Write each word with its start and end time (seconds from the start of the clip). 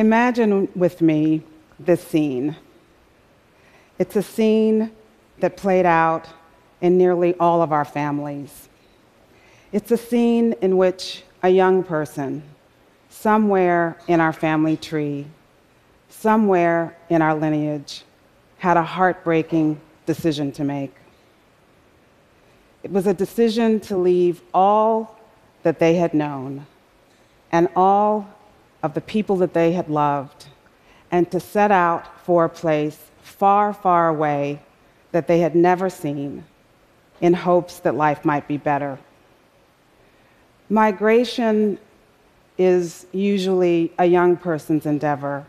Imagine 0.00 0.66
with 0.74 1.02
me 1.02 1.42
this 1.78 2.02
scene. 2.02 2.56
It's 3.98 4.16
a 4.16 4.22
scene 4.22 4.92
that 5.40 5.58
played 5.58 5.84
out 5.84 6.26
in 6.80 6.96
nearly 6.96 7.34
all 7.38 7.60
of 7.60 7.70
our 7.70 7.84
families. 7.84 8.70
It's 9.72 9.90
a 9.90 9.98
scene 9.98 10.54
in 10.62 10.78
which 10.78 11.22
a 11.42 11.50
young 11.50 11.82
person, 11.82 12.42
somewhere 13.10 13.98
in 14.08 14.20
our 14.20 14.32
family 14.32 14.78
tree, 14.78 15.26
somewhere 16.08 16.96
in 17.10 17.20
our 17.20 17.34
lineage, 17.34 18.02
had 18.56 18.78
a 18.78 18.82
heartbreaking 18.82 19.78
decision 20.06 20.50
to 20.52 20.64
make. 20.64 20.94
It 22.82 22.90
was 22.90 23.06
a 23.06 23.12
decision 23.12 23.80
to 23.80 23.98
leave 23.98 24.40
all 24.54 25.20
that 25.62 25.78
they 25.78 25.96
had 25.96 26.14
known 26.14 26.64
and 27.52 27.68
all 27.76 28.39
of 28.82 28.94
the 28.94 29.00
people 29.00 29.36
that 29.36 29.54
they 29.54 29.72
had 29.72 29.88
loved 29.88 30.46
and 31.10 31.30
to 31.30 31.40
set 31.40 31.70
out 31.70 32.24
for 32.24 32.44
a 32.44 32.48
place 32.48 33.10
far, 33.22 33.72
far 33.72 34.08
away 34.08 34.60
that 35.12 35.26
they 35.26 35.40
had 35.40 35.54
never 35.54 35.90
seen 35.90 36.44
in 37.20 37.34
hopes 37.34 37.80
that 37.80 37.94
life 37.94 38.24
might 38.24 38.46
be 38.48 38.56
better. 38.56 38.98
Migration 40.68 41.78
is 42.56 43.06
usually 43.12 43.92
a 43.98 44.04
young 44.04 44.36
person's 44.36 44.86
endeavor. 44.86 45.46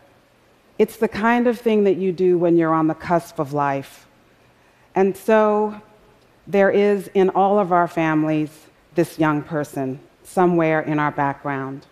It's 0.79 0.97
the 0.97 1.07
kind 1.07 1.47
of 1.47 1.59
thing 1.59 1.83
that 1.83 1.97
you 1.97 2.11
do 2.11 2.37
when 2.37 2.57
you're 2.57 2.73
on 2.73 2.87
the 2.87 2.95
cusp 2.95 3.37
of 3.37 3.53
life. 3.53 4.07
And 4.95 5.15
so 5.15 5.79
there 6.47 6.71
is 6.71 7.09
in 7.13 7.29
all 7.29 7.59
of 7.59 7.71
our 7.71 7.87
families 7.87 8.67
this 8.95 9.19
young 9.19 9.43
person 9.43 9.99
somewhere 10.23 10.81
in 10.81 10.99
our 10.99 11.11
background. 11.11 11.85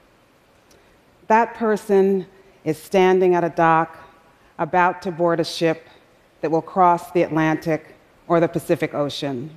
That 1.29 1.53
person 1.53 2.25
is 2.63 2.81
standing 2.81 3.35
at 3.35 3.43
a 3.43 3.49
dock 3.49 3.95
about 4.57 5.03
to 5.03 5.11
board 5.11 5.39
a 5.39 5.43
ship 5.43 5.87
that 6.41 6.49
will 6.49 6.63
cross 6.63 7.11
the 7.11 7.21
Atlantic 7.21 7.95
or 8.27 8.39
the 8.39 8.47
Pacific 8.47 8.95
Ocean. 8.95 9.55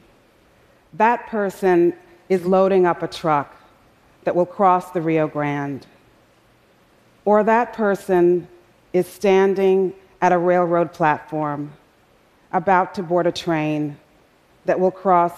That 0.92 1.26
person 1.28 1.94
is 2.28 2.44
loading 2.44 2.84
up 2.84 3.02
a 3.02 3.08
truck 3.08 3.56
that 4.24 4.36
will 4.36 4.44
cross 4.44 4.90
the 4.90 5.00
Rio 5.00 5.26
Grande. 5.26 5.86
Or 7.24 7.42
that 7.42 7.72
person 7.72 8.48
is 8.92 9.06
standing 9.06 9.94
at 10.20 10.30
a 10.30 10.38
railroad 10.38 10.92
platform 10.92 11.72
about 12.52 12.94
to 12.96 13.02
board 13.02 13.26
a 13.26 13.32
train 13.32 13.96
that 14.66 14.78
will 14.78 14.90
cross 14.90 15.32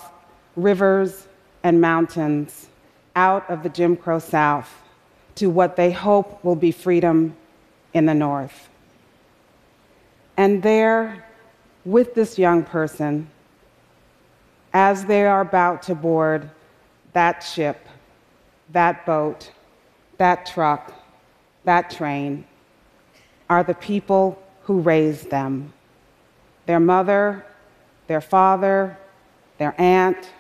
rivers 0.57 1.29
and 1.63 1.81
mountains 1.81 2.71
out 3.15 3.49
of 3.49 3.63
the 3.63 3.69
Jim 3.69 3.97
Crow 3.97 4.19
South 4.19 4.81
to 5.37 5.49
what 5.49 5.77
they 5.77 5.91
hope 5.91 6.43
will 6.45 6.57
be 6.57 6.71
freedom 6.71 7.37
in 7.93 8.07
the 8.07 8.15
North. 8.15 8.69
And 10.37 10.63
there, 10.63 11.25
with 11.85 12.15
this 12.15 12.39
young 12.39 12.65
person, 12.65 13.29
as 14.73 15.05
they 15.05 15.25
are 15.25 15.41
about 15.41 15.83
to 15.83 15.95
board 15.95 16.51
that 17.13 17.41
ship, 17.41 17.89
that 18.73 19.07
boat, 19.07 19.51
that 20.19 20.47
truck, 20.47 20.93
that 21.65 21.91
train, 21.91 22.45
are 23.49 23.63
the 23.63 23.75
people 23.75 24.43
who 24.63 24.81
raised 24.81 25.31
them 25.31 25.73
their 26.67 26.81
mother, 26.81 27.45
their 28.07 28.23
father, 28.23 28.99
their 29.59 29.79
aunt, 29.79 30.31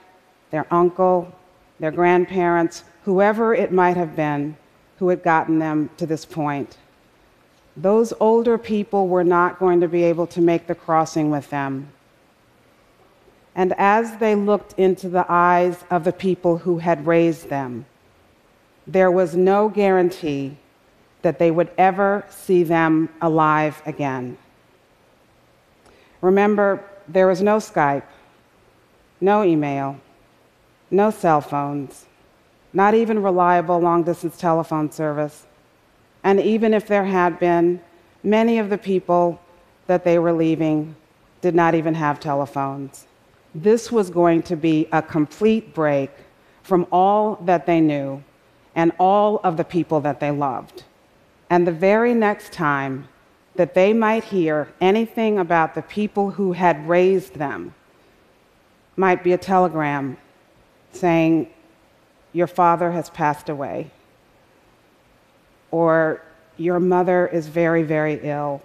their 0.50 0.66
uncle, 0.72 1.30
their 1.78 1.90
grandparents, 1.90 2.82
whoever 3.04 3.54
it 3.54 3.70
might 3.70 3.96
have 3.96 4.16
been 4.16 4.56
who 4.98 5.08
had 5.08 5.22
gotten 5.22 5.58
them 5.58 5.90
to 5.96 6.06
this 6.06 6.24
point. 6.24 6.76
Those 7.76 8.12
older 8.20 8.56
people 8.56 9.08
were 9.08 9.24
not 9.24 9.58
going 9.58 9.80
to 9.80 9.88
be 9.88 10.04
able 10.04 10.26
to 10.28 10.40
make 10.40 10.66
the 10.66 10.74
crossing 10.74 11.30
with 11.30 11.50
them. 11.50 11.88
And 13.56 13.72
as 13.78 14.16
they 14.18 14.34
looked 14.34 14.74
into 14.78 15.08
the 15.08 15.26
eyes 15.28 15.84
of 15.90 16.04
the 16.04 16.12
people 16.12 16.58
who 16.58 16.78
had 16.78 17.06
raised 17.06 17.48
them, 17.48 17.86
there 18.86 19.10
was 19.10 19.34
no 19.34 19.68
guarantee 19.68 20.56
that 21.22 21.38
they 21.38 21.50
would 21.50 21.70
ever 21.78 22.24
see 22.28 22.62
them 22.62 23.08
alive 23.20 23.80
again. 23.86 24.36
Remember, 26.20 26.84
there 27.08 27.26
was 27.26 27.42
no 27.42 27.56
Skype, 27.56 28.04
no 29.20 29.42
email, 29.42 29.98
no 30.90 31.10
cell 31.10 31.40
phones, 31.40 32.06
not 32.74 32.94
even 32.94 33.22
reliable 33.22 33.78
long 33.78 34.02
distance 34.02 34.36
telephone 34.36 34.90
service. 34.90 35.46
And 36.24 36.40
even 36.40 36.74
if 36.74 36.86
there 36.86 37.04
had 37.04 37.38
been, 37.38 37.80
many 38.22 38.58
of 38.58 38.68
the 38.68 38.78
people 38.78 39.40
that 39.86 40.04
they 40.04 40.18
were 40.18 40.32
leaving 40.32 40.96
did 41.40 41.54
not 41.54 41.74
even 41.74 41.94
have 41.94 42.18
telephones. 42.18 43.06
This 43.54 43.92
was 43.92 44.10
going 44.10 44.42
to 44.42 44.56
be 44.56 44.88
a 44.90 45.00
complete 45.00 45.72
break 45.72 46.10
from 46.62 46.86
all 46.90 47.36
that 47.42 47.66
they 47.66 47.80
knew 47.80 48.22
and 48.74 48.90
all 48.98 49.40
of 49.44 49.56
the 49.56 49.64
people 49.64 50.00
that 50.00 50.18
they 50.18 50.32
loved. 50.32 50.82
And 51.50 51.66
the 51.66 51.72
very 51.72 52.14
next 52.14 52.52
time 52.52 53.06
that 53.54 53.74
they 53.74 53.92
might 53.92 54.24
hear 54.24 54.72
anything 54.80 55.38
about 55.38 55.74
the 55.74 55.82
people 55.82 56.30
who 56.30 56.52
had 56.52 56.88
raised 56.88 57.34
them 57.34 57.74
might 58.96 59.22
be 59.22 59.32
a 59.32 59.38
telegram 59.38 60.16
saying, 60.92 61.48
Your 62.34 62.46
father 62.46 62.92
has 62.92 63.08
passed 63.08 63.48
away, 63.48 63.90
or 65.70 66.20
Your 66.56 66.78
mother 66.78 67.26
is 67.26 67.48
very, 67.48 67.82
very 67.82 68.20
ill. 68.22 68.62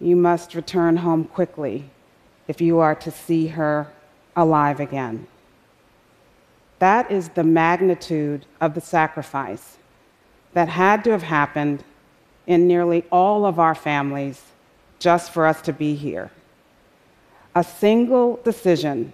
You 0.00 0.16
must 0.16 0.54
return 0.54 0.98
home 0.98 1.24
quickly 1.24 1.90
if 2.48 2.60
you 2.60 2.78
are 2.78 2.94
to 2.94 3.10
see 3.10 3.48
her 3.48 3.88
alive 4.34 4.80
again. 4.80 5.26
That 6.78 7.10
is 7.10 7.28
the 7.30 7.44
magnitude 7.44 8.46
of 8.60 8.74
the 8.74 8.80
sacrifice 8.80 9.76
that 10.54 10.68
had 10.68 11.04
to 11.04 11.10
have 11.10 11.24
happened 11.24 11.84
in 12.46 12.66
nearly 12.66 13.04
all 13.12 13.44
of 13.44 13.58
our 13.58 13.74
families 13.74 14.42
just 14.98 15.30
for 15.30 15.46
us 15.46 15.60
to 15.62 15.72
be 15.72 15.94
here. 15.94 16.30
A 17.54 17.62
single 17.62 18.40
decision 18.44 19.12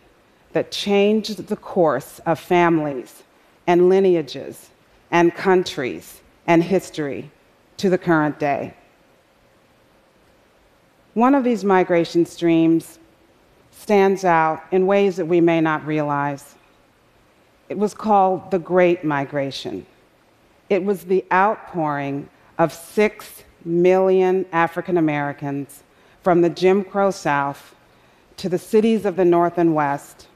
that 0.52 0.70
changed 0.70 1.48
the 1.48 1.56
course 1.56 2.20
of 2.25 2.38
families 2.38 3.25
and 3.66 3.88
lineages 3.88 4.71
and 5.10 5.34
countries 5.34 6.21
and 6.47 6.62
history 6.62 7.31
to 7.77 7.91
the 7.91 7.99
current 7.99 8.38
day. 8.38 8.75
One 11.15 11.34
of 11.34 11.44
these 11.44 11.65
migration 11.65 12.26
streams 12.26 12.99
stands 13.71 14.25
out 14.25 14.62
in 14.71 14.87
ways 14.87 15.16
that 15.16 15.26
we 15.26 15.41
may 15.41 15.60
not 15.60 15.87
realize. 15.87 16.55
It 17.69 17.78
was 17.78 17.94
called 17.94 18.50
the 18.50 18.59
Great 18.59 19.05
Migration. 19.05 19.87
It 20.69 20.84
was 20.84 21.05
the 21.05 21.25
outpouring 21.32 22.28
of 22.59 22.72
six 22.72 23.44
million 23.65 24.47
African 24.53 24.97
Americans 24.97 25.82
from 26.22 26.41
the 26.41 26.50
Jim 26.50 26.84
Crow 26.84 27.10
South 27.10 27.75
to 28.37 28.49
the 28.49 28.59
cities 28.59 29.05
of 29.05 29.16
the 29.16 29.25
North 29.25 29.59
and 29.59 29.75
West 29.75 30.26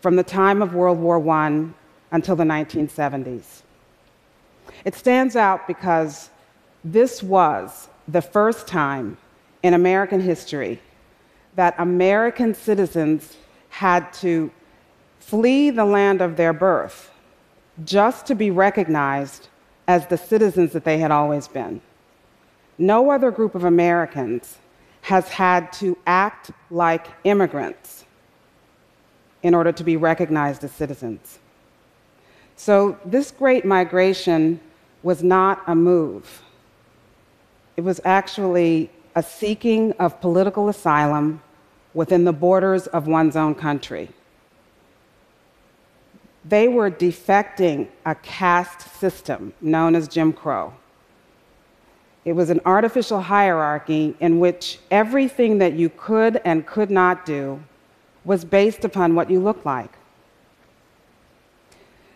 from 0.00 0.16
the 0.16 0.22
time 0.22 0.62
of 0.62 0.74
World 0.74 0.98
War 0.98 1.26
I 1.28 1.68
until 2.12 2.36
the 2.36 2.44
1970s. 2.44 3.62
It 4.84 4.94
stands 4.94 5.36
out 5.36 5.66
because 5.66 6.30
this 6.84 7.22
was 7.22 7.88
the 8.08 8.22
first 8.22 8.66
time 8.66 9.16
in 9.62 9.74
American 9.74 10.20
history 10.20 10.80
that 11.56 11.74
American 11.78 12.54
citizens 12.54 13.36
had 13.70 14.12
to 14.12 14.50
flee 15.18 15.70
the 15.70 15.84
land 15.84 16.20
of 16.20 16.36
their 16.36 16.52
birth 16.52 17.10
just 17.84 18.26
to 18.26 18.34
be 18.34 18.50
recognized 18.50 19.48
as 19.88 20.06
the 20.06 20.16
citizens 20.16 20.72
that 20.72 20.84
they 20.84 20.98
had 20.98 21.10
always 21.10 21.48
been. 21.48 21.80
No 22.78 23.10
other 23.10 23.30
group 23.30 23.54
of 23.54 23.64
Americans 23.64 24.58
has 25.02 25.28
had 25.28 25.72
to 25.72 25.96
act 26.06 26.50
like 26.70 27.06
immigrants 27.24 28.04
in 29.42 29.54
order 29.54 29.72
to 29.72 29.84
be 29.84 29.96
recognized 29.96 30.64
as 30.64 30.72
citizens. 30.72 31.38
So, 32.56 32.98
this 33.04 33.30
great 33.30 33.64
migration 33.64 34.60
was 35.02 35.22
not 35.22 35.62
a 35.66 35.74
move. 35.74 36.42
It 37.76 37.82
was 37.82 38.00
actually 38.04 38.90
a 39.14 39.22
seeking 39.22 39.92
of 39.92 40.20
political 40.20 40.68
asylum 40.68 41.42
within 41.92 42.24
the 42.24 42.32
borders 42.32 42.86
of 42.88 43.06
one's 43.06 43.36
own 43.36 43.54
country. 43.54 44.08
They 46.44 46.68
were 46.68 46.90
defecting 46.90 47.88
a 48.04 48.14
caste 48.14 48.82
system 49.00 49.52
known 49.60 49.94
as 49.94 50.08
Jim 50.08 50.32
Crow. 50.32 50.72
It 52.24 52.32
was 52.32 52.50
an 52.50 52.60
artificial 52.64 53.20
hierarchy 53.20 54.16
in 54.20 54.40
which 54.40 54.78
everything 54.90 55.58
that 55.58 55.74
you 55.74 55.88
could 55.90 56.40
and 56.44 56.66
could 56.66 56.90
not 56.90 57.26
do 57.26 57.62
was 58.24 58.44
based 58.44 58.84
upon 58.84 59.14
what 59.14 59.30
you 59.30 59.40
looked 59.40 59.64
like. 59.64 59.92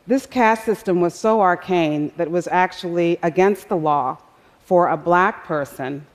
This 0.06 0.26
caste 0.26 0.64
system 0.64 1.00
was 1.00 1.14
so 1.14 1.40
arcane 1.40 2.12
that 2.16 2.28
it 2.28 2.30
was 2.30 2.48
actually 2.48 3.18
against 3.22 3.68
the 3.68 3.76
law 3.76 4.18
for 4.64 4.88
a 4.88 4.96
black 4.96 5.44
person 5.44 6.06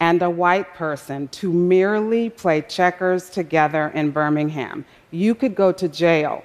and 0.00 0.22
a 0.22 0.30
white 0.30 0.74
person 0.74 1.28
to 1.28 1.52
merely 1.52 2.30
play 2.30 2.60
checkers 2.62 3.30
together 3.30 3.88
in 3.94 4.10
Birmingham. 4.10 4.84
You 5.10 5.34
could 5.34 5.54
go 5.54 5.72
to 5.72 5.88
jail 5.88 6.42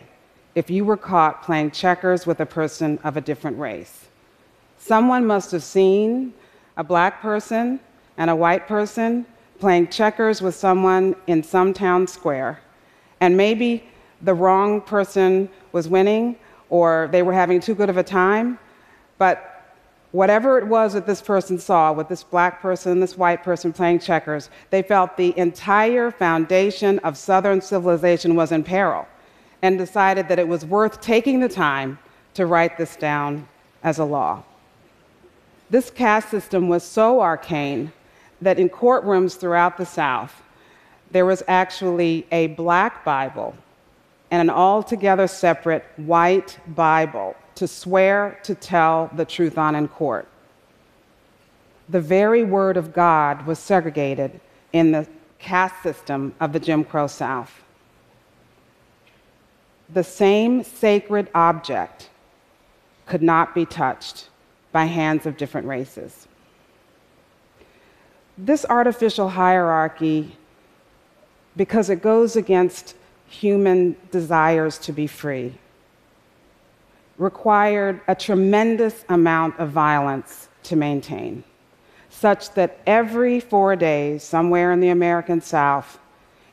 if 0.56 0.69
you 0.69 0.86
were 0.86 0.98
caught 0.98 1.44
playing 1.44 1.72
checkers 1.72 2.25
with 2.25 2.40
a 2.40 2.46
person 2.46 3.00
of 3.04 3.18
a 3.18 3.22
different 3.22 3.57
race. 3.57 4.07
Someone 4.78 5.25
must 5.25 5.51
have 5.51 5.63
seen 5.63 6.34
a 6.78 6.84
black 6.84 7.22
person 7.22 7.80
and 8.18 8.30
a 8.30 8.36
white 8.36 8.68
person 8.68 9.25
playing 9.60 9.88
checkers 9.88 10.42
with 10.42 10.56
someone 10.56 11.16
in 11.28 11.44
some 11.44 11.74
town 11.74 12.07
square, 12.07 12.60
and 13.19 13.36
maybe 13.36 13.84
the 14.22 14.34
wrong 14.34 14.81
person 14.81 15.50
was 15.72 15.88
winning 15.88 16.36
or 16.69 17.10
they 17.12 17.21
were 17.21 17.33
having 17.33 17.60
too 17.60 17.75
good 17.75 17.89
of 17.89 17.98
a 17.98 18.04
time, 18.04 18.60
but 19.18 19.50
whatever 20.12 20.57
it 20.57 20.66
was 20.66 20.94
that 20.94 21.06
this 21.06 21.21
person 21.21 21.60
saw 21.60 21.92
with 21.94 22.07
this 22.07 22.24
black 22.24 22.62
person, 22.62 23.00
this 23.00 23.18
white 23.18 23.44
person 23.44 23.71
playing 23.71 24.00
checkers, 24.00 24.50
they 24.69 24.81
felt 24.81 25.18
the 25.18 25.38
entire 25.38 26.12
foundation 26.12 27.00
of 27.00 27.18
Southern 27.18 27.62
civilization 27.62 28.36
was 28.36 28.51
in 28.51 28.63
peril 28.63 29.07
and 29.62 29.77
decided 29.77 30.27
that 30.27 30.39
it 30.39 30.48
was 30.48 30.66
worth 30.66 31.01
taking 31.01 31.39
the 31.39 31.50
time 31.50 32.00
to 32.33 32.45
write 32.45 32.77
this 32.77 32.95
down 32.95 33.48
as 33.83 34.00
a 34.00 34.06
law. 34.06 34.44
This 35.69 35.92
caste 35.92 36.30
system 36.30 36.69
was 36.69 36.83
so 36.83 37.22
arcane 37.22 37.92
that 38.42 38.57
in 38.57 38.69
courtrooms 38.69 39.38
throughout 39.38 39.77
the 39.77 39.86
South, 39.86 40.42
there 41.12 41.25
was 41.25 41.44
actually 41.48 42.25
a 42.31 42.48
black 42.48 43.04
Bible 43.04 43.56
and 44.31 44.42
an 44.42 44.50
altogether 44.50 45.28
separate 45.28 45.84
white 45.98 46.60
Bible 46.68 47.36
to 47.56 47.68
swear 47.68 48.40
to 48.44 48.56
tell 48.56 49.10
the 49.16 49.26
truth 49.26 49.58
on 49.58 49.76
in 49.76 49.88
court. 49.88 50.28
The 51.90 52.02
very 52.02 52.44
word 52.44 52.78
of 52.78 52.94
God 52.94 53.46
was 53.46 53.60
segregated 53.60 54.40
in 54.72 54.92
the 54.92 55.08
caste 55.40 55.81
system 55.81 56.36
of 56.40 56.54
the 56.54 56.60
Jim 56.60 56.84
Crow 56.84 57.08
South. 57.08 57.64
The 59.92 60.04
same 60.04 60.64
sacred 60.64 61.30
object 61.34 62.10
could 63.08 63.24
not 63.24 63.56
be 63.56 63.66
touched 63.66 64.30
by 64.72 64.86
hands 64.86 65.25
of 65.25 65.36
different 65.36 65.66
races. 65.66 66.28
This 68.38 68.66
artificial 68.70 69.30
hierarchy, 69.30 70.38
because 71.58 71.90
it 71.90 72.04
goes 72.04 72.36
against 72.36 72.96
human 73.30 73.96
desires 74.12 74.78
to 74.80 74.92
be 74.92 75.08
free, 75.08 75.54
required 77.18 78.02
a 78.08 78.16
tremendous 78.16 79.06
amount 79.10 79.58
of 79.60 79.70
violence 79.70 80.50
to 80.64 80.76
maintain, 80.76 81.44
such 82.10 82.54
that 82.56 82.80
every 82.88 83.40
four 83.40 83.76
days, 83.76 84.24
somewhere 84.24 84.72
in 84.72 84.80
the 84.80 84.90
American 84.90 85.40
South, 85.40 86.00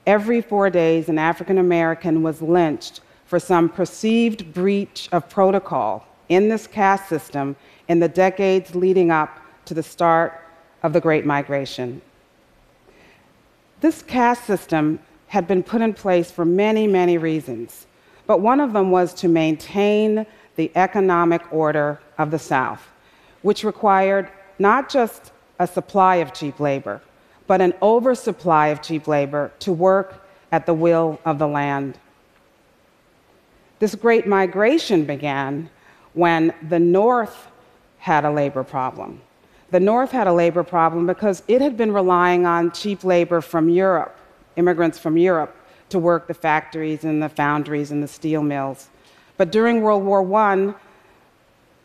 every 0.07 0.41
four 0.41 0.69
days, 0.71 1.09
an 1.09 1.19
African 1.19 1.59
American 1.59 2.23
was 2.23 2.43
lynched 2.43 3.01
for 3.25 3.41
some 3.41 3.69
perceived 3.69 4.53
breach 4.53 5.09
of 5.13 5.29
protocol 5.29 6.07
in 6.29 6.49
this 6.49 6.67
caste 6.67 7.09
system 7.09 7.57
in 7.89 7.99
the 8.01 8.09
decades 8.09 8.75
leading 8.75 9.11
up 9.11 9.41
to 9.65 9.75
the 9.75 9.83
start 9.83 10.41
of 10.83 10.93
the 10.93 11.01
Great 11.01 11.25
Migration. 11.25 12.01
This 13.81 14.03
caste 14.03 14.45
system 14.45 15.01
had 15.29 15.47
been 15.47 15.63
put 15.63 15.83
in 15.83 15.93
place 15.93 16.31
for 16.31 16.45
many, 16.45 16.87
many 16.87 17.19
reasons, 17.19 17.87
but 18.27 18.41
one 18.41 18.61
of 18.61 18.73
them 18.73 18.91
was 18.91 19.13
to 19.15 19.29
maintain 19.29 20.27
the 20.57 20.71
economic 20.75 21.43
order 21.53 22.01
of 22.19 22.31
the 22.31 22.39
South, 22.39 22.89
which 23.43 23.65
required 23.65 24.31
not 24.59 24.89
just 24.89 25.33
a 25.59 25.67
supply 25.67 26.17
of 26.17 26.33
cheap 26.33 26.61
labor, 26.61 27.01
but 27.47 27.61
an 27.61 27.75
oversupply 27.83 28.69
of 28.69 28.83
cheap 28.83 29.07
labor 29.07 29.53
to 29.61 29.73
work 29.73 30.27
at 30.53 30.67
the 30.67 30.75
will 30.75 31.21
of 31.25 31.39
the 31.39 31.47
land. 31.49 31.99
This 33.79 33.95
great 33.95 34.27
migration 34.27 35.05
began 35.05 35.69
when 36.15 36.55
the 36.69 36.79
North 36.79 37.49
had 37.99 38.25
a 38.25 38.31
labor 38.31 38.65
problem. 38.65 39.21
The 39.71 39.81
North 39.81 40.13
had 40.13 40.27
a 40.27 40.33
labor 40.33 40.63
problem 40.63 41.07
because 41.07 41.43
it 41.49 41.61
had 41.61 41.77
been 41.77 41.93
relying 41.93 42.47
on 42.47 42.71
cheap 42.71 43.05
labor 43.05 43.41
from 43.41 43.69
Europe, 43.69 44.17
immigrants 44.57 44.99
from 44.99 45.17
Europe, 45.17 45.55
to 45.89 45.99
work 45.99 46.27
the 46.27 46.35
factories 46.35 47.05
and 47.05 47.23
the 47.23 47.29
foundries 47.29 47.91
and 47.91 48.03
the 48.03 48.09
steel 48.09 48.43
mills. 48.43 48.89
But 49.37 49.53
during 49.53 49.83
World 49.83 50.05
War 50.05 50.35
I, 50.35 50.75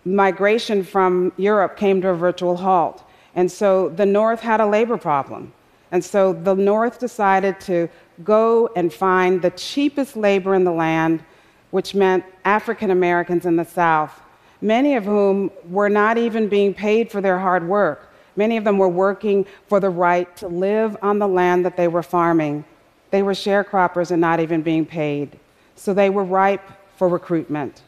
migration 0.05 0.83
from 0.83 1.31
Europe 1.37 1.77
came 1.77 2.01
to 2.01 2.09
a 2.09 2.15
virtual 2.15 2.57
halt. 2.57 3.03
And 3.35 3.51
so 3.51 3.89
the 3.89 4.05
North 4.05 4.39
had 4.39 4.59
a 4.59 4.65
labor 4.65 4.97
problem. 4.97 5.53
And 5.91 6.03
so 6.03 6.33
the 6.33 6.55
North 6.55 6.99
decided 6.99 7.59
to 7.61 7.89
go 8.23 8.69
and 8.75 8.91
find 8.91 9.41
the 9.41 9.51
cheapest 9.51 10.15
labor 10.15 10.55
in 10.55 10.63
the 10.63 10.71
land, 10.71 11.23
which 11.71 11.93
meant 11.93 12.23
African 12.45 12.91
Americans 12.91 13.45
in 13.45 13.55
the 13.55 13.65
South, 13.65 14.19
many 14.61 14.95
of 14.95 15.03
whom 15.03 15.51
were 15.69 15.89
not 15.89 16.17
even 16.17 16.47
being 16.47 16.73
paid 16.73 17.11
for 17.11 17.21
their 17.21 17.39
hard 17.39 17.67
work. 17.67 18.10
Many 18.35 18.57
of 18.57 18.63
them 18.63 18.77
were 18.77 18.89
working 18.89 19.45
for 19.67 19.79
the 19.79 19.89
right 19.89 20.33
to 20.37 20.47
live 20.47 20.97
on 21.01 21.19
the 21.19 21.27
land 21.27 21.65
that 21.65 21.77
they 21.77 21.87
were 21.87 22.03
farming. 22.03 22.63
They 23.09 23.23
were 23.23 23.33
sharecroppers 23.33 24.11
and 24.11 24.21
not 24.21 24.39
even 24.39 24.61
being 24.61 24.85
paid. 24.85 25.37
So 25.75 25.93
they 25.93 26.09
were 26.09 26.23
ripe 26.23 26.67
for 26.95 27.07
recruitment. 27.07 27.81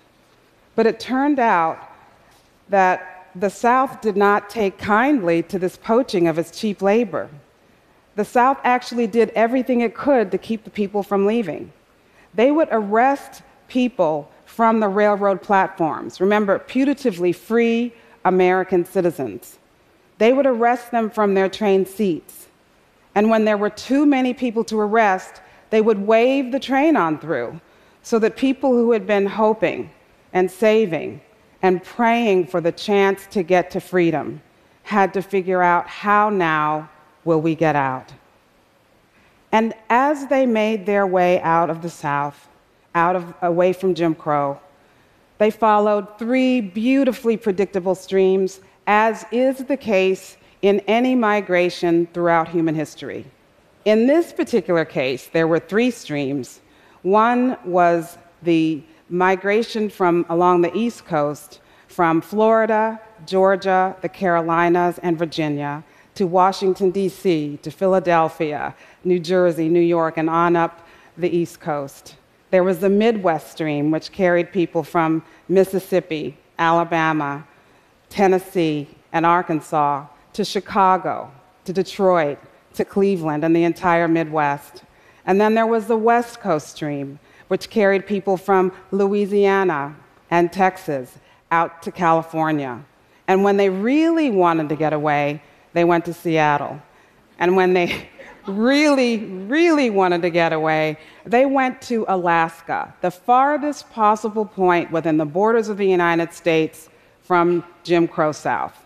But 0.75 0.87
it 0.87 0.99
turned 0.99 1.39
out 1.39 1.77
that 2.69 3.27
the 3.35 3.49
South 3.49 4.01
did 4.01 4.17
not 4.17 4.49
take 4.49 4.77
kindly 4.77 5.43
to 5.43 5.57
this 5.57 5.77
poaching 5.77 6.27
of 6.27 6.37
its 6.37 6.51
cheap 6.51 6.81
labor. 6.81 7.29
The 8.15 8.25
South 8.25 8.59
actually 8.63 9.07
did 9.07 9.29
everything 9.29 9.81
it 9.81 9.95
could 9.95 10.31
to 10.31 10.37
keep 10.37 10.63
the 10.63 10.69
people 10.69 11.01
from 11.03 11.25
leaving. 11.25 11.71
They 12.33 12.51
would 12.51 12.67
arrest 12.71 13.41
people 13.67 14.29
from 14.45 14.79
the 14.79 14.87
railroad 14.87 15.41
platforms. 15.41 16.21
Remember, 16.21 16.59
putatively 16.59 17.33
free 17.33 17.93
American 18.23 18.85
citizens. 18.85 19.57
They 20.23 20.31
would 20.31 20.45
arrest 20.45 20.91
them 20.91 21.09
from 21.09 21.33
their 21.33 21.49
train 21.49 21.85
seats. 21.85 22.47
And 23.13 23.29
when 23.29 23.43
there 23.43 23.57
were 23.57 23.69
too 23.69 24.05
many 24.05 24.33
people 24.33 24.63
to 24.63 24.79
arrest, 24.79 25.41
they 25.69 25.81
would 25.81 25.99
wave 25.99 26.53
the 26.53 26.61
train 26.61 26.95
on 26.95 27.19
through 27.19 27.59
so 28.03 28.19
that 28.19 28.37
people 28.37 28.71
who 28.71 28.93
had 28.93 29.05
been 29.05 29.25
hoping 29.25 29.91
and 30.31 30.49
saving 30.49 31.19
and 31.61 31.83
praying 31.83 32.47
for 32.47 32.61
the 32.61 32.71
chance 32.71 33.27
to 33.31 33.43
get 33.43 33.69
to 33.71 33.81
freedom 33.81 34.41
had 34.83 35.13
to 35.15 35.21
figure 35.21 35.61
out 35.61 35.89
how 35.89 36.29
now 36.29 36.89
will 37.25 37.41
we 37.41 37.53
get 37.53 37.75
out. 37.75 38.13
And 39.51 39.73
as 39.89 40.27
they 40.27 40.45
made 40.45 40.85
their 40.85 41.05
way 41.05 41.41
out 41.41 41.69
of 41.69 41.81
the 41.81 41.89
South, 41.89 42.47
out 42.95 43.17
of 43.17 43.33
away 43.41 43.73
from 43.73 43.93
Jim 43.93 44.15
Crow, 44.15 44.57
they 45.37 45.51
followed 45.51 46.17
three 46.17 46.61
beautifully 46.61 47.35
predictable 47.35 47.95
streams, 47.95 48.61
as 48.87 49.25
is 49.31 49.65
the 49.65 49.77
case 49.77 50.37
in 50.61 50.79
any 50.81 51.15
migration 51.15 52.07
throughout 52.13 52.47
human 52.47 52.75
history. 52.75 53.25
In 53.85 54.07
this 54.07 54.31
particular 54.31 54.85
case, 54.85 55.27
there 55.27 55.47
were 55.47 55.59
three 55.59 55.91
streams 55.91 56.61
one 57.03 57.57
was 57.65 58.17
the 58.43 58.81
migration 59.09 59.89
from 59.89 60.25
along 60.29 60.61
the 60.61 60.73
East 60.73 61.05
Coast 61.05 61.59
from 61.87 62.21
Florida, 62.21 62.99
Georgia, 63.25 63.95
the 64.01 64.07
Carolinas, 64.09 64.99
and 65.03 65.19
Virginia 65.19 65.83
to 66.15 66.25
Washington, 66.25 66.91
D.C., 66.91 67.59
to 67.61 67.71
Philadelphia, 67.71 68.73
New 69.03 69.19
Jersey, 69.19 69.67
New 69.67 69.81
York, 69.81 70.17
and 70.17 70.29
on 70.29 70.55
up 70.55 70.87
the 71.17 71.29
East 71.29 71.59
Coast. 71.59 72.15
There 72.51 72.63
was 72.63 72.79
the 72.79 72.89
Midwest 72.89 73.51
Stream, 73.51 73.91
which 73.91 74.11
carried 74.11 74.51
people 74.51 74.83
from 74.83 75.23
Mississippi, 75.49 76.37
Alabama, 76.57 77.45
Tennessee, 78.13 78.87
and 79.11 79.25
Arkansas 79.25 80.05
to 80.33 80.45
Chicago, 80.45 81.31
to 81.65 81.73
Detroit, 81.73 82.37
to 82.75 82.85
Cleveland, 82.85 83.43
and 83.43 83.55
the 83.55 83.63
entire 83.63 84.07
Midwest. 84.07 84.83
And 85.25 85.41
then 85.41 85.55
there 85.55 85.65
was 85.65 85.87
the 85.87 85.97
West 85.97 86.39
Coast 86.39 86.67
Stream, 86.67 87.17
which 87.47 87.71
carried 87.71 88.05
people 88.05 88.37
from 88.37 88.71
Louisiana 88.91 89.95
and 90.29 90.53
Texas 90.53 91.17
out 91.51 91.81
to 91.81 91.91
California. 91.91 92.85
And 93.27 93.43
when 93.43 93.57
they 93.57 93.71
really 93.71 94.29
wanted 94.29 94.69
to 94.69 94.75
get 94.75 94.93
away, 94.93 95.41
they 95.73 95.83
went 95.83 96.05
to 96.05 96.13
Seattle. 96.13 96.79
And 97.39 97.55
when 97.55 97.73
they 97.73 98.09
really, 98.47 99.25
really 99.25 99.89
wanted 99.89 100.21
to 100.21 100.29
get 100.29 100.53
away, 100.53 100.99
they 101.25 101.47
went 101.47 101.81
to 101.83 102.05
Alaska, 102.07 102.93
the 103.01 103.09
farthest 103.09 103.89
possible 103.89 104.45
point 104.45 104.91
within 104.91 105.17
the 105.17 105.25
borders 105.25 105.67
of 105.67 105.77
the 105.77 105.87
United 105.87 106.31
States 106.31 106.89
from 107.23 107.63
Jim 107.83 108.07
Crow 108.07 108.31
South. 108.31 108.77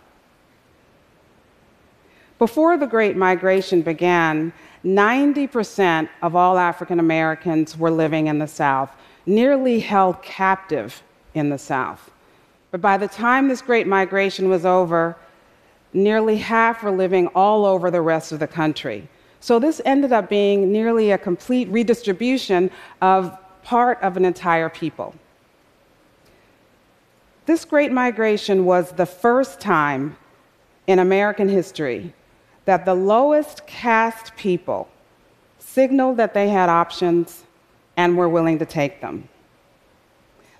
Before 2.38 2.78
the 2.78 2.86
Great 2.86 3.16
Migration 3.16 3.82
began, 3.82 4.52
90% 4.84 6.08
of 6.22 6.36
all 6.36 6.56
African 6.56 7.00
Americans 7.00 7.76
were 7.76 7.90
living 7.90 8.28
in 8.28 8.38
the 8.38 8.46
South, 8.46 8.90
nearly 9.26 9.80
held 9.80 10.22
captive 10.22 11.02
in 11.34 11.50
the 11.50 11.58
South. 11.58 12.10
But 12.70 12.80
by 12.80 12.96
the 12.96 13.08
time 13.08 13.48
this 13.48 13.60
great 13.60 13.86
migration 13.86 14.48
was 14.48 14.64
over, 14.64 15.16
nearly 15.92 16.36
half 16.36 16.82
were 16.82 16.90
living 16.90 17.26
all 17.28 17.64
over 17.64 17.90
the 17.90 18.00
rest 18.00 18.30
of 18.30 18.38
the 18.38 18.46
country. 18.46 19.08
So 19.40 19.58
this 19.58 19.80
ended 19.84 20.12
up 20.12 20.28
being 20.28 20.70
nearly 20.70 21.10
a 21.10 21.18
complete 21.18 21.68
redistribution 21.68 22.70
of 23.00 23.36
part 23.62 24.00
of 24.02 24.16
an 24.16 24.24
entire 24.24 24.68
people. 24.68 25.14
This 27.48 27.64
great 27.64 27.92
migration 27.92 28.66
was 28.66 28.92
the 28.92 29.06
first 29.06 29.58
time 29.58 30.18
in 30.86 30.98
American 30.98 31.48
history 31.48 32.12
that 32.66 32.84
the 32.84 32.92
lowest 32.92 33.66
caste 33.66 34.36
people 34.36 34.86
signaled 35.58 36.18
that 36.18 36.34
they 36.34 36.50
had 36.50 36.68
options 36.68 37.44
and 37.96 38.18
were 38.18 38.28
willing 38.28 38.58
to 38.58 38.66
take 38.66 39.00
them. 39.00 39.30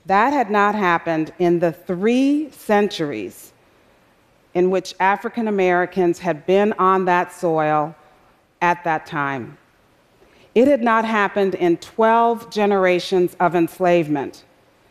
That 0.06 0.32
had 0.32 0.50
not 0.50 0.74
happened 0.74 1.30
in 1.38 1.58
the 1.58 1.72
three 1.72 2.50
centuries 2.52 3.52
in 4.54 4.70
which 4.70 4.94
African 4.98 5.46
Americans 5.46 6.20
had 6.20 6.46
been 6.46 6.72
on 6.78 7.04
that 7.04 7.34
soil 7.34 7.94
at 8.62 8.82
that 8.84 9.04
time. 9.04 9.58
It 10.54 10.66
had 10.66 10.82
not 10.82 11.04
happened 11.04 11.54
in 11.54 11.76
12 11.76 12.48
generations 12.48 13.36
of 13.38 13.54
enslavement 13.54 14.44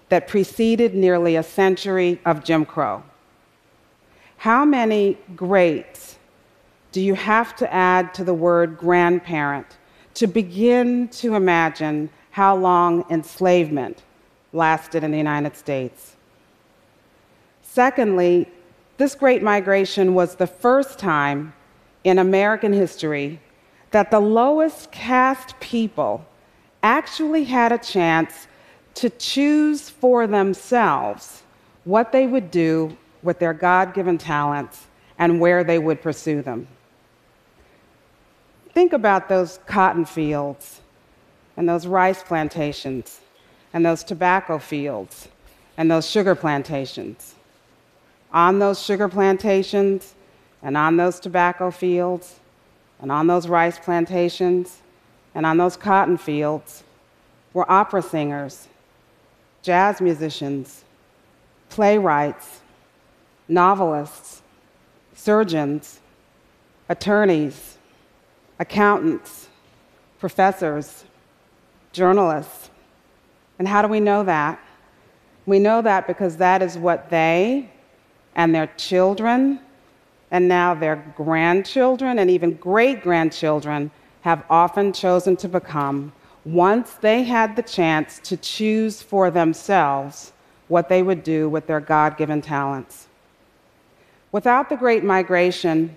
that 0.09 0.27
preceded 0.27 0.95
nearly 0.95 1.35
a 1.35 1.43
century 1.43 2.19
of 2.25 2.43
Jim 2.43 2.65
Crow. 2.65 3.03
How 4.37 4.63
many 4.65 5.17
greats 5.35 6.17
do 6.91 7.01
you 7.01 7.15
have 7.15 7.55
to 7.57 7.73
add 7.73 8.13
to 8.13 8.23
the 8.23 8.33
word 8.33 8.77
grandparent 8.77 9.77
to 10.13 10.27
begin 10.27 11.07
to 11.09 11.35
imagine 11.35 12.09
how 12.31 12.55
long 12.55 13.05
enslavement 13.09 14.03
lasted 14.53 15.03
in 15.03 15.11
the 15.11 15.17
United 15.17 15.55
States? 15.55 16.15
Secondly, 17.61 18.49
this 18.97 19.13
great 19.13 19.43
migration 19.43 20.13
was 20.15 20.35
the 20.35 20.47
first 20.47 20.97
time 20.97 21.53
in 22.03 22.17
American 22.17 22.73
history 22.73 23.39
that 23.91 24.09
the 24.09 24.19
lowest 24.19 24.91
caste 24.91 25.59
people 25.59 26.25
actually 26.81 27.43
had 27.43 27.71
a 27.71 27.77
chance 27.77 28.47
to 28.97 29.09
choose 29.09 29.89
for 29.89 30.27
themselves 30.27 31.43
what 31.83 32.11
they 32.11 32.27
would 32.27 32.51
do 32.51 32.97
with 33.23 33.39
their 33.39 33.53
God 33.53 33.93
given 33.93 34.17
talents 34.17 34.87
and 35.19 35.39
where 35.39 35.63
they 35.63 35.79
would 35.79 36.01
pursue 36.01 36.41
them. 36.41 36.67
Think 38.73 38.93
about 38.93 39.29
those 39.29 39.59
cotton 39.65 40.05
fields 40.05 40.81
and 41.55 41.67
those 41.67 41.87
rice 41.87 42.21
plantations 42.21 43.21
and 43.73 43.85
those 43.85 44.03
tobacco 44.03 44.57
fields 44.59 45.27
and 45.77 45.89
those 45.89 46.09
sugar 46.09 46.35
plantations. 46.35 47.35
On 48.31 48.59
those 48.59 48.81
sugar 48.81 49.07
plantations 49.07 50.15
and 50.61 50.75
on 50.75 50.97
those 50.97 51.19
tobacco 51.19 51.71
fields, 51.71 52.39
and 52.99 53.11
on 53.11 53.27
those 53.27 53.47
rice 53.47 53.77
plantations 53.77 54.81
and 55.35 55.45
on 55.45 55.57
those 55.57 55.77
cotton 55.77 56.17
fields 56.17 56.83
were 57.53 57.69
opera 57.71 58.01
singers, 58.01 58.67
jazz 59.61 60.01
musicians, 60.01 60.83
playwrights, 61.69 62.61
novelists, 63.47 64.41
surgeons, 65.13 65.99
attorneys, 66.89 67.77
accountants, 68.59 69.49
professors, 70.19 71.05
journalists. 71.91 72.69
And 73.59 73.67
how 73.67 73.81
do 73.81 73.87
we 73.87 73.99
know 73.99 74.23
that? 74.23 74.59
We 75.45 75.59
know 75.59 75.81
that 75.81 76.07
because 76.07 76.37
that 76.37 76.61
is 76.61 76.77
what 76.77 77.09
they 77.09 77.69
and 78.35 78.53
their 78.53 78.67
children 78.77 79.59
and 80.31 80.47
now 80.47 80.73
their 80.73 80.97
grandchildren 81.15 82.19
and 82.19 82.29
even 82.29 82.53
great 82.55 83.01
grandchildren 83.01 83.89
have 84.21 84.43
often 84.49 84.91
chosen 84.91 85.37
to 85.37 85.47
become 85.47 86.11
once 86.47 86.93
they 86.93 87.23
had 87.23 87.57
the 87.57 87.61
chance 87.61 88.19
to 88.23 88.37
choose 88.37 89.01
for 89.01 89.29
themselves 89.29 90.31
what 90.69 90.87
they 90.87 91.03
would 91.03 91.21
do 91.21 91.49
with 91.49 91.67
their 91.67 91.81
God 91.81 92.15
given 92.15 92.41
talents. 92.41 93.07
Without 94.31 94.69
the 94.69 94.77
Great 94.77 95.03
Migration, 95.03 95.93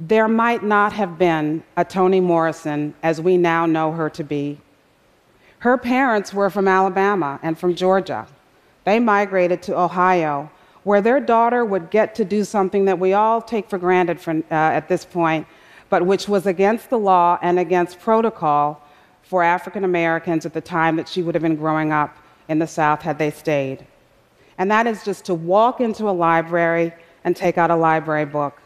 there 0.00 0.26
might 0.26 0.64
not 0.64 0.92
have 0.92 1.16
been 1.16 1.62
a 1.76 1.84
Toni 1.84 2.20
Morrison 2.20 2.92
as 3.04 3.20
we 3.20 3.36
now 3.36 3.64
know 3.64 3.92
her 3.92 4.10
to 4.10 4.24
be. 4.24 4.58
Her 5.60 5.78
parents 5.78 6.34
were 6.34 6.50
from 6.50 6.66
Alabama 6.66 7.38
and 7.40 7.56
from 7.56 7.76
Georgia. 7.76 8.26
They 8.84 8.98
migrated 8.98 9.62
to 9.64 9.78
Ohio 9.78 10.50
where 10.82 11.00
their 11.00 11.20
daughter 11.20 11.64
would 11.64 11.90
get 11.90 12.16
to 12.16 12.24
do 12.24 12.42
something 12.42 12.86
that 12.86 12.98
we 12.98 13.12
all 13.12 13.40
take 13.40 13.68
for 13.68 13.78
granted 13.78 14.18
for, 14.18 14.32
uh, 14.32 14.42
at 14.50 14.88
this 14.88 15.04
point, 15.04 15.46
but 15.90 16.04
which 16.04 16.28
was 16.28 16.46
against 16.46 16.90
the 16.90 16.98
law 16.98 17.38
and 17.40 17.60
against 17.60 18.00
protocol 18.00 18.82
for 19.30 19.44
African 19.44 19.84
Americans 19.84 20.44
at 20.44 20.52
the 20.52 20.60
time 20.60 20.96
that 20.96 21.06
she 21.06 21.22
would 21.22 21.36
have 21.36 21.42
been 21.42 21.54
growing 21.54 21.92
up 21.92 22.16
in 22.48 22.58
the 22.58 22.66
South 22.66 23.00
had 23.00 23.16
they 23.16 23.30
stayed. 23.30 23.86
And 24.58 24.68
that 24.72 24.88
is 24.88 25.04
just 25.04 25.24
to 25.26 25.34
walk 25.34 25.80
into 25.80 26.08
a 26.08 26.10
library 26.10 26.92
and 27.22 27.36
take 27.36 27.56
out 27.56 27.70
a 27.70 27.76
library 27.76 28.24
book. 28.26 28.60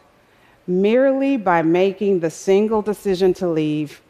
Merely 0.67 1.37
by 1.37 1.61
making 1.61 2.21
the 2.21 2.31
single 2.31 2.81
decision 2.81 3.35
to 3.35 3.47
leave, 3.47 4.01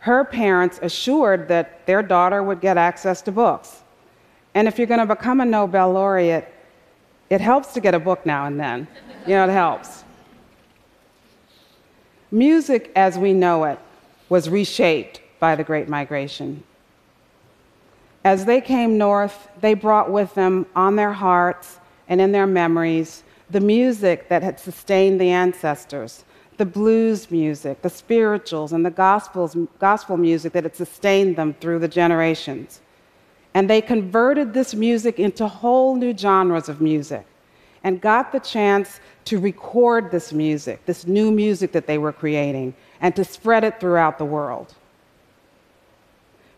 her 0.00 0.24
parents 0.24 0.80
assured 0.82 1.46
that 1.46 1.86
their 1.86 2.02
daughter 2.02 2.42
would 2.42 2.60
get 2.60 2.76
access 2.76 3.22
to 3.22 3.30
books. 3.30 3.82
And 4.54 4.66
if 4.66 4.78
you're 4.78 4.88
going 4.88 5.06
to 5.06 5.14
become 5.14 5.40
a 5.40 5.44
Nobel 5.44 5.92
laureate, 5.92 6.52
it 7.30 7.40
helps 7.40 7.72
to 7.74 7.80
get 7.80 7.94
a 7.94 8.00
book 8.00 8.26
now 8.26 8.46
and 8.46 8.58
then. 8.58 8.88
You 9.28 9.34
know, 9.34 9.44
it 9.44 9.52
helps. 9.52 10.02
Music 12.32 12.90
as 12.96 13.16
we 13.16 13.32
know 13.32 13.62
it 13.62 13.78
was 14.28 14.50
reshaped 14.50 15.20
by 15.44 15.54
the 15.54 15.62
Great 15.62 15.90
Migration. 15.90 16.62
As 18.24 18.46
they 18.46 18.62
came 18.62 18.96
north, 18.96 19.48
they 19.60 19.74
brought 19.74 20.10
with 20.10 20.32
them 20.32 20.64
on 20.74 20.96
their 20.96 21.12
hearts 21.12 21.80
and 22.08 22.18
in 22.18 22.32
their 22.32 22.46
memories 22.46 23.24
the 23.50 23.60
music 23.60 24.30
that 24.30 24.42
had 24.42 24.58
sustained 24.58 25.20
the 25.20 25.28
ancestors, 25.28 26.24
the 26.56 26.64
blues 26.64 27.30
music, 27.30 27.82
the 27.82 27.90
spirituals, 27.90 28.72
and 28.72 28.86
the 28.86 28.90
gospels, 28.90 29.54
gospel 29.78 30.16
music 30.16 30.54
that 30.54 30.64
had 30.64 30.74
sustained 30.74 31.36
them 31.36 31.52
through 31.60 31.78
the 31.78 31.92
generations. 32.00 32.80
And 33.52 33.68
they 33.68 33.82
converted 33.82 34.54
this 34.54 34.74
music 34.74 35.18
into 35.18 35.46
whole 35.46 35.94
new 35.94 36.16
genres 36.16 36.70
of 36.70 36.80
music 36.80 37.26
and 37.82 38.00
got 38.00 38.32
the 38.32 38.40
chance 38.40 38.98
to 39.26 39.38
record 39.38 40.10
this 40.10 40.32
music, 40.32 40.86
this 40.86 41.06
new 41.06 41.30
music 41.30 41.70
that 41.72 41.86
they 41.86 41.98
were 41.98 42.14
creating, 42.14 42.72
and 43.02 43.14
to 43.14 43.24
spread 43.24 43.62
it 43.62 43.78
throughout 43.78 44.16
the 44.16 44.24
world. 44.24 44.74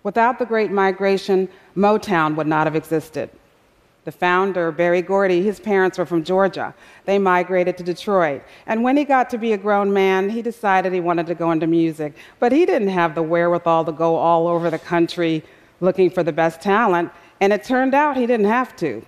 Without 0.07 0.39
the 0.39 0.47
Great 0.47 0.71
Migration, 0.71 1.49
Motown 1.77 2.37
would 2.37 2.47
not 2.47 2.69
have 2.69 2.77
existed. 2.77 3.29
The 4.05 4.13
founder, 4.13 4.71
Berry 4.71 5.03
Gordy, 5.03 5.43
his 5.43 5.59
parents 5.59 5.99
were 5.99 6.07
from 6.07 6.23
Georgia. 6.23 6.77
They 7.07 7.19
migrated 7.19 7.77
to 7.79 7.83
Detroit. 7.83 8.45
And 8.69 8.85
when 8.85 8.97
he 8.97 9.03
got 9.03 9.29
to 9.31 9.37
be 9.37 9.53
a 9.53 9.59
grown 9.59 9.93
man, 9.93 10.31
he 10.31 10.43
decided 10.43 10.93
he 10.93 11.01
wanted 11.01 11.27
to 11.27 11.35
go 11.35 11.51
into 11.51 11.67
music. 11.67 12.15
But 12.39 12.53
he 12.53 12.65
didn't 12.65 12.91
have 12.91 13.17
the 13.17 13.23
wherewithal 13.25 13.85
to 13.87 13.91
go 13.91 14.15
all 14.15 14.47
over 14.47 14.71
the 14.71 14.79
country 14.79 15.43
looking 15.81 16.09
for 16.09 16.23
the 16.23 16.33
best 16.33 16.61
talent, 16.61 17.11
and 17.41 17.53
it 17.53 17.65
turned 17.65 17.93
out 17.93 18.17
he 18.17 18.29
didn't 18.29 18.47
have 18.47 18.77
to. 18.77 19.05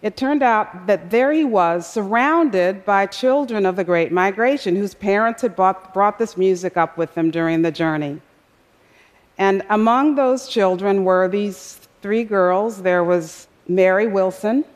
It 0.00 0.16
turned 0.16 0.42
out 0.42 0.86
that 0.86 1.10
there 1.10 1.32
he 1.32 1.44
was, 1.44 1.86
surrounded 1.86 2.86
by 2.86 3.04
children 3.04 3.66
of 3.66 3.76
the 3.76 3.84
Great 3.84 4.10
Migration, 4.10 4.74
whose 4.74 4.94
parents 4.94 5.42
had 5.42 5.54
bought, 5.54 5.92
brought 5.92 6.18
this 6.18 6.38
music 6.38 6.78
up 6.78 6.96
with 6.96 7.14
them 7.14 7.30
during 7.30 7.60
the 7.60 7.70
journey. 7.70 8.22
And 9.40 9.62
among 9.70 10.16
those 10.16 10.48
children 10.48 11.02
were 11.02 11.26
these 11.26 11.80
three 12.02 12.24
girls. 12.24 12.82
There 12.82 13.02
was 13.02 13.48
Mary 13.66 14.06
Wilson, 14.06 14.66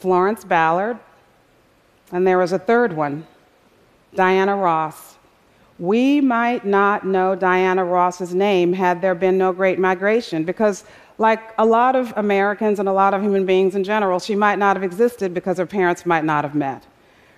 Florence 0.00 0.42
Ballard, 0.42 0.98
and 2.12 2.26
there 2.26 2.38
was 2.38 2.52
a 2.52 2.58
third 2.58 2.94
one, 2.94 3.26
Diana 4.14 4.56
Ross. 4.56 5.16
We 5.78 6.22
might 6.22 6.64
not 6.64 7.04
know 7.04 7.34
Diana 7.34 7.84
Ross's 7.84 8.34
name 8.34 8.72
had 8.72 9.02
there 9.02 9.14
been 9.14 9.36
no 9.36 9.52
great 9.52 9.78
migration, 9.78 10.44
because, 10.44 10.84
like 11.18 11.40
a 11.58 11.66
lot 11.66 11.94
of 11.94 12.14
Americans 12.16 12.78
and 12.78 12.88
a 12.88 12.92
lot 12.92 13.12
of 13.12 13.20
human 13.20 13.44
beings 13.44 13.74
in 13.74 13.84
general, 13.84 14.18
she 14.18 14.34
might 14.34 14.58
not 14.58 14.76
have 14.76 14.82
existed 14.82 15.34
because 15.34 15.58
her 15.58 15.66
parents 15.66 16.06
might 16.06 16.24
not 16.24 16.44
have 16.44 16.54
met. 16.54 16.86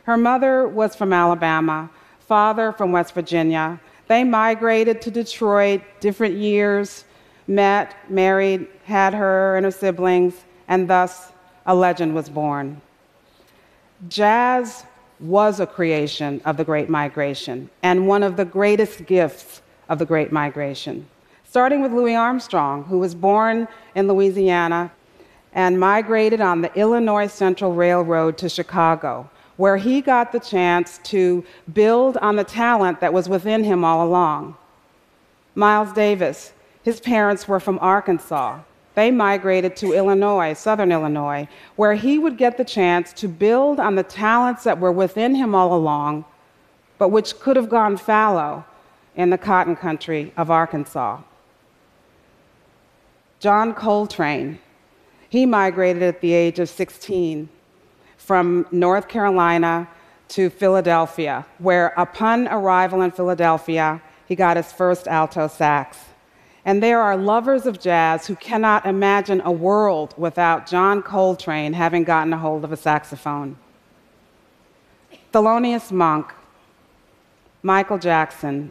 Her 0.05 0.17
mother 0.17 0.69
was 0.69 0.95
from 0.95 1.13
Alabama, 1.13 1.91
father 2.21 2.71
from 2.71 2.93
West 2.93 3.15
Virginia. 3.15 3.81
They 4.07 4.25
migrated 4.25 5.01
to 5.03 5.11
Detroit 5.11 5.83
different 6.01 6.37
years, 6.37 7.05
met, 7.47 7.97
married, 8.11 8.69
had 8.85 9.15
her 9.15 9.57
and 9.57 9.65
her 9.65 9.71
siblings, 9.71 10.45
and 10.69 10.89
thus 10.89 11.33
a 11.67 11.75
legend 11.75 12.15
was 12.15 12.29
born. 12.29 12.81
Jazz 14.09 14.85
was 15.21 15.61
a 15.61 15.67
creation 15.67 16.41
of 16.45 16.57
the 16.57 16.65
Great 16.65 16.91
Migration 16.91 17.71
and 17.83 18.07
one 18.07 18.23
of 18.23 18.37
the 18.37 18.45
greatest 18.45 19.07
gifts 19.07 19.63
of 19.89 19.99
the 19.99 20.05
Great 20.05 20.33
Migration. 20.33 21.07
Starting 21.45 21.81
with 21.81 21.93
Louis 21.93 22.17
Armstrong, 22.17 22.85
who 22.85 22.99
was 22.99 23.15
born 23.15 23.69
in 23.95 24.09
Louisiana 24.09 24.91
and 25.53 25.79
migrated 25.79 26.41
on 26.41 26.61
the 26.61 26.75
Illinois 26.75 27.29
Central 27.29 27.73
Railroad 27.73 28.37
to 28.39 28.49
Chicago, 28.49 29.31
where 29.57 29.77
he 29.77 30.01
got 30.01 30.33
the 30.33 30.41
chance 30.41 30.99
to 31.05 31.45
build 31.73 32.17
on 32.19 32.37
the 32.37 32.45
talent 32.45 33.01
that 33.01 33.13
was 33.13 33.29
within 33.29 33.65
him 33.65 33.85
all 33.85 34.07
along. 34.07 34.57
Miles 35.55 35.93
Davis, 35.93 36.53
his 36.83 37.01
parents 37.01 37.47
were 37.47 37.61
from 37.61 37.79
Arkansas. 37.81 38.61
They 38.95 39.11
migrated 39.11 39.77
to 39.77 39.93
Illinois, 39.93 40.55
southern 40.55 40.93
Illinois, 40.93 41.49
where 41.77 41.95
he 41.95 42.19
would 42.19 42.39
get 42.39 42.57
the 42.57 42.65
chance 42.65 43.13
to 43.15 43.29
build 43.29 43.81
on 43.81 43.95
the 43.95 44.03
talents 44.03 44.65
that 44.65 44.79
were 44.79 44.93
within 44.93 45.35
him 45.35 45.55
all 45.55 45.75
along, 45.75 46.25
but 46.99 47.09
which 47.09 47.39
could 47.41 47.57
have 47.57 47.69
gone 47.69 47.97
fallow 47.97 48.65
in 49.17 49.31
the 49.31 49.39
cotton 49.39 49.77
country 49.77 50.33
of 50.37 50.51
Arkansas. 50.51 51.21
John 53.41 53.75
Coltrane, 53.75 54.59
he 55.29 55.47
migrated 55.47 56.03
at 56.03 56.21
the 56.21 56.33
age 56.33 56.59
of 56.59 56.69
16 56.69 57.49
from 58.25 58.67
North 58.71 59.07
Carolina 59.07 59.87
to 60.29 60.49
Philadelphia, 60.49 61.45
where 61.59 61.93
upon 61.97 62.49
arrival 62.49 63.03
in 63.03 63.11
Philadelphia, 63.11 64.01
he 64.27 64.35
got 64.35 64.57
his 64.57 64.73
first 64.73 65.07
alto 65.07 65.47
sax. 65.47 65.99
And 66.65 66.83
there 66.83 67.03
are 67.03 67.17
lovers 67.17 67.67
of 67.67 67.79
jazz 67.79 68.27
who 68.27 68.37
cannot 68.37 68.87
imagine 68.87 69.43
a 69.45 69.53
world 69.53 70.15
without 70.17 70.67
John 70.67 71.03
Coltrane 71.03 71.75
having 71.75 72.05
gotten 72.05 72.33
a 72.33 72.39
hold 72.39 72.65
of 72.65 72.73
a 72.73 72.77
saxophone. 72.77 73.59
Thelonious 75.33 75.93
Monk, 75.93 76.33
Michael 77.63 77.99
Jackson, 77.99 78.71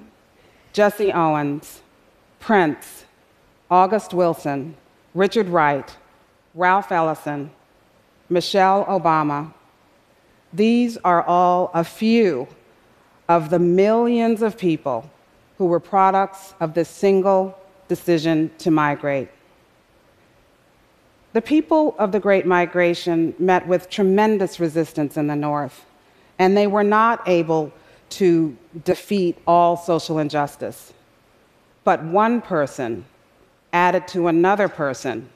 Jesse 0.71 1.13
Owens, 1.13 1.81
Prince, 2.39 3.05
August 3.69 4.13
Wilson, 4.13 4.75
Richard 5.13 5.49
Wright, 5.49 5.95
Ralph 6.55 6.91
Ellison, 6.91 7.51
Michelle 8.33 8.83
Obama. 8.85 9.53
These 10.51 10.97
are 10.97 11.23
all 11.23 11.71
a 11.73 11.83
few 11.83 12.47
of 13.29 13.49
the 13.49 13.59
millions 13.59 14.41
of 14.41 14.57
people 14.57 15.09
who 15.57 15.65
were 15.65 15.79
products 15.79 16.53
of 16.59 16.73
this 16.73 16.89
single 16.89 17.57
decision 17.87 18.51
to 18.57 18.71
migrate. 18.71 19.29
The 21.33 21.41
people 21.41 21.95
of 21.97 22.11
the 22.11 22.19
Great 22.19 22.45
Migration 22.45 23.33
met 23.39 23.67
with 23.67 23.89
tremendous 23.89 24.59
resistance 24.59 25.17
in 25.17 25.27
the 25.27 25.35
North, 25.35 25.85
and 26.37 26.55
they 26.55 26.67
were 26.67 26.83
not 26.83 27.27
able 27.27 27.71
to 28.09 28.55
defeat 28.83 29.37
all 29.47 29.75
social 29.75 30.19
injustice. 30.19 30.93
But 31.83 32.03
one 32.03 32.41
person 32.41 33.05
added 33.71 34.07
to 34.09 34.27
another 34.27 34.67
person, 34.67 35.29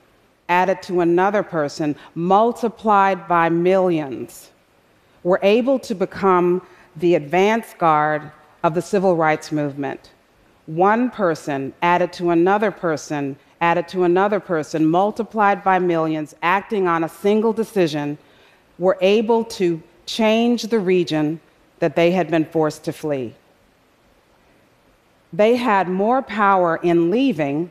added 0.49 0.81
to 0.83 1.01
another 1.01 1.43
person, 1.43 1.95
multiplied 2.15 3.27
by 3.27 3.49
millions, 3.49 4.51
were 5.23 5.39
able 5.43 5.79
to 5.79 5.93
become 5.93 6.61
the 6.95 7.15
advance 7.15 7.73
guard 7.77 8.31
of 8.63 8.73
the 8.73 8.81
civil 8.81 9.15
rights 9.15 9.51
movement. 9.51 10.11
One 10.65 11.09
person 11.09 11.73
added 11.81 12.11
to 12.13 12.31
another 12.31 12.71
person, 12.71 13.37
added 13.61 13.87
to 13.89 14.03
another 14.03 14.39
person, 14.39 14.85
multiplied 14.85 15.63
by 15.63 15.79
millions, 15.79 16.35
acting 16.41 16.87
on 16.87 17.03
a 17.03 17.09
single 17.09 17.53
decision, 17.53 18.17
were 18.77 18.97
able 19.01 19.43
to 19.43 19.81
change 20.05 20.63
the 20.63 20.79
region 20.79 21.39
that 21.79 21.95
they 21.95 22.11
had 22.11 22.29
been 22.29 22.45
forced 22.45 22.83
to 22.85 22.93
flee. 22.93 23.35
They 25.31 25.55
had 25.55 25.89
more 25.89 26.21
power 26.21 26.77
in 26.77 27.11
leaving 27.11 27.69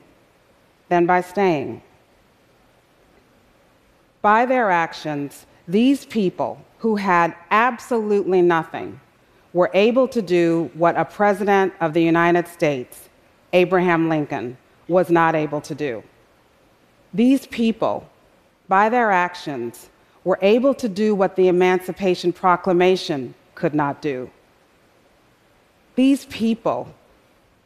than 0.88 1.06
by 1.06 1.20
staying. 1.22 1.82
By 4.26 4.44
their 4.44 4.72
actions, 4.72 5.46
these 5.68 6.04
people 6.04 6.60
who 6.78 6.96
had 6.96 7.36
absolutely 7.52 8.42
nothing 8.42 8.98
were 9.52 9.70
able 9.72 10.08
to 10.08 10.20
do 10.20 10.68
what 10.74 10.96
a 10.96 11.04
president 11.04 11.72
of 11.80 11.94
the 11.94 12.02
United 12.02 12.48
States, 12.48 13.08
Abraham 13.52 14.08
Lincoln, 14.08 14.58
was 14.88 15.10
not 15.10 15.36
able 15.36 15.60
to 15.60 15.76
do. 15.76 16.02
These 17.14 17.46
people, 17.46 18.10
by 18.66 18.88
their 18.88 19.12
actions, 19.12 19.90
were 20.24 20.40
able 20.42 20.74
to 20.74 20.88
do 20.88 21.14
what 21.14 21.36
the 21.36 21.46
Emancipation 21.46 22.32
Proclamation 22.32 23.32
could 23.54 23.76
not 23.76 24.02
do. 24.02 24.28
These 25.94 26.26
people, 26.26 26.92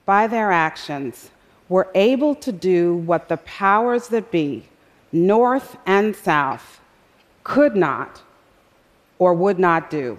by 0.05 0.27
their 0.27 0.53
actions, 0.53 1.31
were 1.71 1.89
able 1.95 2.35
to 2.35 2.53
do 2.53 2.97
what 2.97 3.31
the 3.31 3.39
powers 3.39 4.09
that 4.09 4.31
be, 4.31 4.67
North 5.13 5.77
and 5.87 6.15
South, 6.15 6.81
could 7.43 7.75
not 7.75 8.23
or 9.19 9.35
would 9.35 9.59
not 9.59 9.91
do. 9.91 10.19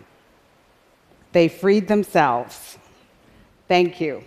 They 1.32 1.48
freed 1.48 1.88
themselves. 1.88 2.78
Thank 3.68 4.02
you. 4.02 4.24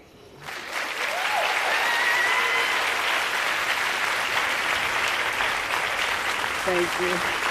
Thank 6.64 7.00
you. 7.00 7.43